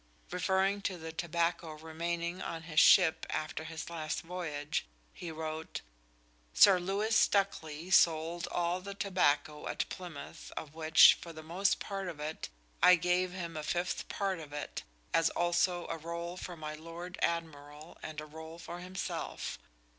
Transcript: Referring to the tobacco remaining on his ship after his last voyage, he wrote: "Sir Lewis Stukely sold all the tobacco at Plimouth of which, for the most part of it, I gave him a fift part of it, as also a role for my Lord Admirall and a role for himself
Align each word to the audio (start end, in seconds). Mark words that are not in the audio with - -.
Referring 0.31 0.81
to 0.81 0.97
the 0.97 1.11
tobacco 1.11 1.73
remaining 1.73 2.41
on 2.41 2.63
his 2.63 2.79
ship 2.79 3.23
after 3.29 3.65
his 3.65 3.87
last 3.87 4.21
voyage, 4.23 4.87
he 5.13 5.29
wrote: 5.29 5.81
"Sir 6.55 6.79
Lewis 6.79 7.15
Stukely 7.15 7.91
sold 7.91 8.47
all 8.47 8.81
the 8.81 8.95
tobacco 8.95 9.67
at 9.67 9.87
Plimouth 9.89 10.51
of 10.57 10.73
which, 10.73 11.19
for 11.21 11.31
the 11.33 11.43
most 11.43 11.79
part 11.79 12.07
of 12.07 12.19
it, 12.19 12.49
I 12.81 12.95
gave 12.95 13.31
him 13.31 13.55
a 13.55 13.61
fift 13.61 14.09
part 14.09 14.39
of 14.39 14.51
it, 14.51 14.81
as 15.13 15.29
also 15.29 15.85
a 15.85 15.97
role 15.99 16.35
for 16.35 16.57
my 16.57 16.73
Lord 16.73 17.19
Admirall 17.21 17.95
and 18.01 18.19
a 18.21 18.25
role 18.25 18.57
for 18.57 18.79
himself 18.79 19.59